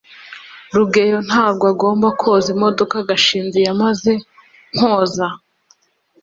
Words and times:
rugeyo 0.75 1.17
ntabwo 1.29 1.63
agomba 1.73 2.07
koza 2.19 2.47
imodoka 2.55 2.95
gashinzi 3.09 3.59
yamaze 3.67 4.11
kwoza 4.75 5.27